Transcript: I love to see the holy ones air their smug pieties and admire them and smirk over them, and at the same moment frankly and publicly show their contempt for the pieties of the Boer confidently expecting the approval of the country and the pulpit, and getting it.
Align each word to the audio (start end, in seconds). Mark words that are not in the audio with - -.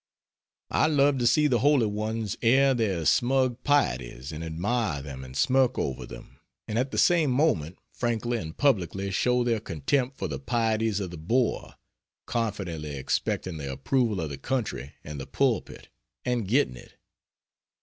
I 0.71 0.87
love 0.87 1.19
to 1.19 1.27
see 1.27 1.45
the 1.45 1.59
holy 1.59 1.85
ones 1.85 2.35
air 2.41 2.73
their 2.73 3.05
smug 3.05 3.63
pieties 3.63 4.31
and 4.31 4.43
admire 4.43 4.99
them 5.03 5.23
and 5.23 5.37
smirk 5.37 5.77
over 5.77 6.07
them, 6.07 6.39
and 6.67 6.79
at 6.79 6.89
the 6.89 6.97
same 6.97 7.29
moment 7.29 7.77
frankly 7.93 8.39
and 8.39 8.57
publicly 8.57 9.11
show 9.11 9.43
their 9.43 9.59
contempt 9.59 10.17
for 10.17 10.27
the 10.27 10.39
pieties 10.39 10.99
of 11.01 11.11
the 11.11 11.17
Boer 11.19 11.75
confidently 12.25 12.95
expecting 12.95 13.57
the 13.57 13.71
approval 13.71 14.19
of 14.19 14.31
the 14.31 14.39
country 14.39 14.93
and 15.03 15.19
the 15.21 15.27
pulpit, 15.27 15.89
and 16.25 16.47
getting 16.47 16.77
it. 16.77 16.95